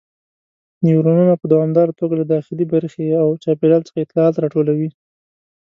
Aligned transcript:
نیورونونه 0.85 1.33
په 1.37 1.45
دوامداره 1.53 1.91
توګه 1.99 2.15
له 2.21 2.25
داخلي 2.33 2.65
برخې 2.73 3.05
او 3.21 3.27
چاپیریال 3.43 3.81
څخه 3.87 3.99
اطلاعات 4.01 4.35
راټولوي. 4.37 4.89